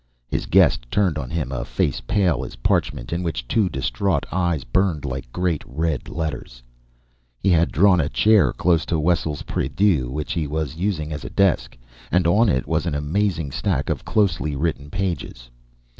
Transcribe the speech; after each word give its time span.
His 0.27 0.47
guest 0.47 0.89
turned 0.89 1.19
on 1.19 1.29
him 1.29 1.51
a 1.51 1.63
face 1.63 2.01
pale 2.07 2.43
as 2.43 2.55
parchment 2.55 3.13
in 3.13 3.21
which 3.21 3.47
two 3.47 3.69
distraught 3.69 4.25
eyes 4.31 4.63
burned 4.63 5.05
like 5.05 5.31
great 5.31 5.61
red 5.67 6.09
letters. 6.09 6.63
He 7.37 7.49
had 7.51 7.71
drawn 7.71 8.01
a 8.01 8.09
chair 8.09 8.51
close 8.51 8.83
to 8.87 8.97
Wessel's 8.99 9.43
prie 9.43 9.67
dieu 9.67 10.09
which 10.09 10.33
he 10.33 10.47
was 10.47 10.75
using 10.77 11.13
as 11.13 11.23
a 11.23 11.29
desk; 11.29 11.77
and 12.11 12.25
on 12.25 12.49
it 12.49 12.65
was 12.65 12.87
an 12.87 12.95
amazing 12.95 13.51
stack 13.51 13.91
of 13.91 14.03
closely 14.03 14.55
written 14.55 14.89
pages. 14.89 15.51